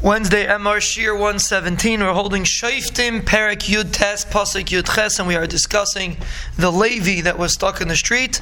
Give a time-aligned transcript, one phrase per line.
[0.00, 1.98] Wednesday, Emor Shir 117.
[1.98, 6.16] We're holding Shaiftim Perik Yud Tes Pasuk Yud Ches, and we are discussing
[6.56, 8.40] the Levi that was stuck in the street,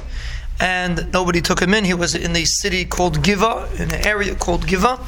[0.59, 1.83] and nobody took him in.
[1.83, 5.03] He was in the city called Giva, in an area called Giva,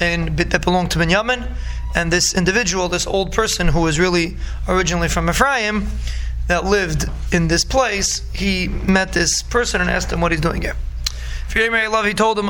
[0.00, 1.48] and that belonged to Binyamin.
[1.94, 4.36] And this individual, this old person who was really
[4.66, 5.86] originally from Ephraim,
[6.48, 10.62] that lived in this place, he met this person and asked him what he's doing
[10.62, 10.74] here.
[11.54, 12.46] Love, he told him,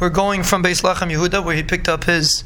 [0.00, 2.42] We're going from Beis Lechem Yehuda, where he picked up his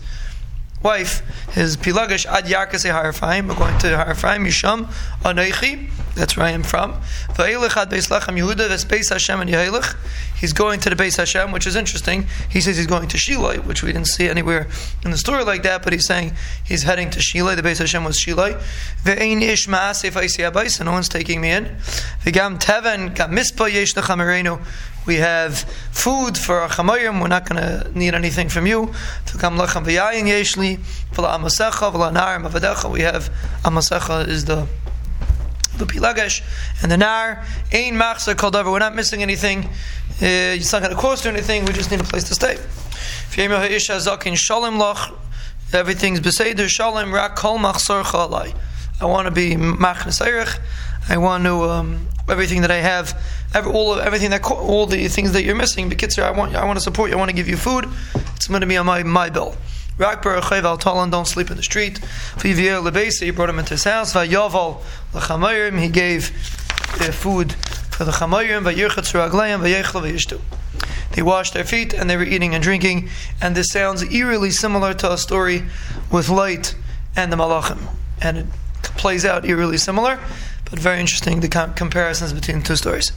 [0.82, 1.22] wife,
[1.52, 3.48] his Pilagish, Ad Yarkase Har Ephraim.
[3.48, 4.84] We're going to Har Ephraim, Yisham,
[5.22, 5.88] Aneichi.
[6.14, 6.92] That's where I am from.
[6.92, 9.96] Ad Beis Yehuda, Hashem and.
[10.38, 12.26] He's going to the Beis Hashem, which is interesting.
[12.50, 14.68] He says he's going to Shiloi, which we didn't see anywhere
[15.04, 17.56] in the story like that, but he's saying he's heading to Shiloi.
[17.56, 18.62] The Beis Hashem was Shiloi.
[19.02, 21.64] Ve'ein ish ma'asef aisi no one's taking me in.
[22.24, 24.60] Ve'gam teven, gam yesh nechamerenu.
[25.08, 27.22] We have food for our chamayim.
[27.22, 28.88] We're not going to need anything from you.
[29.24, 30.78] Tukam lechem v'yayin yeshli,
[31.14, 32.92] v'la amasecha, v'la.
[32.92, 33.30] We have
[33.64, 34.66] amasecha is the
[35.78, 36.42] the pilagesh
[36.82, 37.42] and the nar.
[37.72, 38.70] Ein machzer called over.
[38.70, 39.64] We're not missing anything.
[39.64, 41.64] Uh, it's not going to cost you anything.
[41.64, 42.58] We just need a place to stay.
[45.72, 48.54] Everything's beseder shalom rak kol machzor chalai.
[49.00, 50.58] I want to be machnes erich.
[51.08, 53.20] I want to um, everything that I have,
[53.54, 55.90] every, all of everything that all the things that you're missing.
[55.90, 57.16] Bekitzer, I want I want to support you.
[57.16, 57.86] I want to give you food.
[58.36, 59.56] It's going to be on my my bill.
[59.98, 62.00] Rak barachev al talan, don't sleep in the street.
[62.36, 64.14] V'yvier lebesa, he brought him into his house.
[64.14, 64.80] V'yaval
[65.12, 66.30] l'chamayim, he gave
[67.00, 67.52] uh, food
[67.90, 68.62] for the chamayim.
[68.62, 70.40] V'yirchatz raglayim, v'yechla v'yishtu.
[71.12, 73.08] They washed their feet and they were eating and drinking.
[73.40, 75.64] And this sounds eerily similar to a story
[76.12, 76.76] with Lot
[77.16, 77.78] and the malachim.
[78.20, 78.46] And it
[78.82, 80.20] plays out eerily similar,
[80.70, 83.12] but very interesting the com- comparisons between the two stories.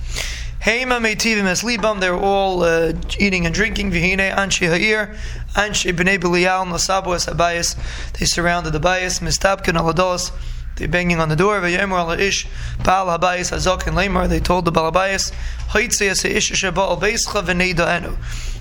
[0.61, 3.91] Heima meitivim es libam, they were all uh, eating and drinking.
[3.91, 5.15] Vihine anshi ha'ir,
[5.55, 7.75] anshi b'nei b'liyal nasabu es habayis.
[8.13, 10.31] They surrounded the bayis, mistapkin alados.
[10.75, 11.59] They banging on the door.
[11.61, 12.45] V'yemer ala ish
[12.79, 14.29] ba'al habayis azok and lemar.
[14.29, 15.31] They told the balabayis,
[15.69, 18.15] ha'itze es ish sheba'al beischa v'nei da'enu.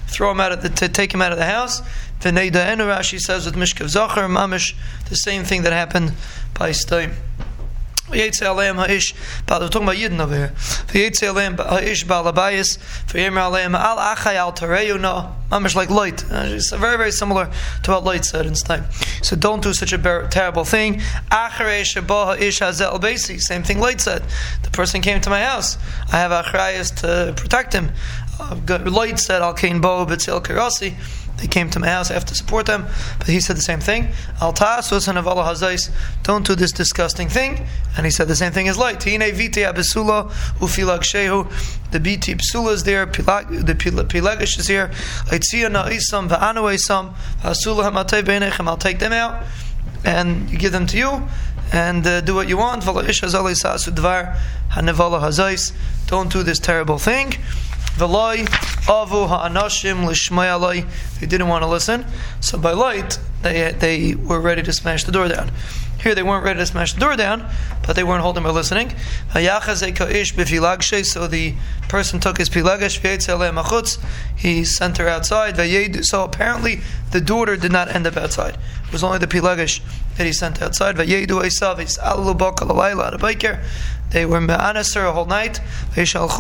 [0.07, 1.83] Throw him out of the, to take him out of the house.
[2.21, 4.75] V'nei da'enu, Rashi says with mishkav zachar, mamish,
[5.11, 6.15] the same thing that happened
[6.55, 7.13] by Stoim.
[8.11, 9.15] V'yetze aleim ha'ish,
[9.49, 10.53] we're talking about Yidden over here.
[10.89, 16.25] V'yetze aleim ha'ish ba'alabayis, v'yemer aleim al achay al tareyu no, mamish like Lot.
[16.25, 17.49] Uh, it's very, very similar
[17.85, 18.85] to what Lot said in time.
[19.23, 21.01] So don't do such a terrible thing.
[21.31, 24.25] Acharei sheba ha'ish hazel basi, same thing Lot said.
[24.65, 25.79] The person came to my house.
[26.13, 27.93] I have achrayas to protect him.
[28.41, 28.57] Uh,
[28.87, 30.95] Lot said al kain bo b'tzil karasi.
[31.41, 32.11] They came to my house.
[32.11, 32.87] I have to support them.
[33.19, 34.09] But he said the same thing.
[34.41, 35.91] Al ta'asus and avala hazais.
[36.23, 37.67] Don't do this disgusting thing.
[37.97, 39.01] And he said the same thing as Lot.
[39.01, 41.01] Tine vite abisula ufilag.
[41.91, 43.07] The biti psula is there.
[43.07, 44.89] The pilagish is here.
[45.29, 47.15] Aitzia na isam va'anu isam.
[47.43, 48.69] Asula hamatei beinechem.
[48.69, 49.43] I'll take them out
[50.05, 51.29] and give them to you
[51.73, 52.85] and uh, do what you want.
[56.07, 57.35] Don't do this terrible thing.
[58.01, 58.49] V'loy
[58.89, 60.87] avu ha'anashim l'shmay
[61.21, 62.07] They didn't want to listen,
[62.41, 65.51] so by Lot they they were ready to smash the door down.
[66.03, 67.47] Here they weren't ready to smash the door down,
[67.87, 68.95] but they weren't holding or listening.
[69.35, 71.55] So the
[71.89, 72.99] person took his pilagesh,
[74.35, 76.07] he sent her outside.
[76.07, 78.57] So apparently the daughter did not end up outside.
[78.87, 79.83] It was only the pilagesh
[80.17, 80.97] that he sent outside.
[84.11, 85.61] They were me'anas her a whole night.
[85.95, 86.31] They sent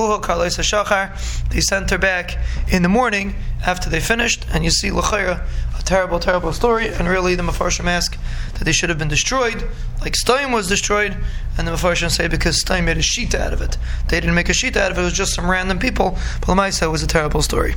[1.90, 2.38] her back
[2.68, 5.44] in the morning after they finished, and you see l'chayra,
[5.78, 6.88] a terrible, terrible story.
[6.88, 8.18] And really, the mafarshim ask
[8.54, 9.68] that they should have been destroyed,
[10.00, 11.16] like Stein was destroyed,
[11.56, 13.76] and the mafarshim say because Stein made a sheet out of it.
[14.08, 16.18] They didn't make a sheet out of it; it was just some random people.
[16.40, 17.76] But Lamaisa was a terrible story.